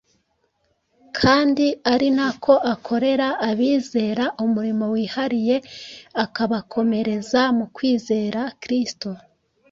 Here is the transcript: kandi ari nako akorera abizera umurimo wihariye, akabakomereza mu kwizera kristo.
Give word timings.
kandi 1.19 1.65
ari 1.93 2.07
nako 2.17 2.53
akorera 2.73 3.27
abizera 3.49 4.25
umurimo 4.43 4.85
wihariye, 4.93 5.55
akabakomereza 6.23 7.41
mu 7.57 7.65
kwizera 7.75 8.41
kristo. 8.61 9.09